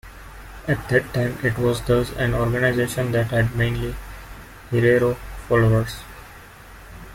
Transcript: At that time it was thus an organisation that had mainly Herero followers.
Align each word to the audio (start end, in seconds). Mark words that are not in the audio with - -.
At 0.67 0.89
that 0.89 1.13
time 1.13 1.37
it 1.45 1.59
was 1.59 1.79
thus 1.83 2.11
an 2.13 2.33
organisation 2.33 3.11
that 3.11 3.27
had 3.29 3.55
mainly 3.55 3.95
Herero 4.71 5.13
followers. 5.47 5.97